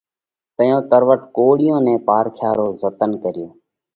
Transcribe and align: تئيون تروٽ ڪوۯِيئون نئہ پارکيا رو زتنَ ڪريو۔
تئيون 0.57 0.81
تروٽ 0.91 1.21
ڪوۯِيئون 1.35 1.81
نئہ 1.85 1.95
پارکيا 2.07 2.49
رو 2.57 2.67
زتنَ 2.81 3.11
ڪريو۔ 3.23 3.47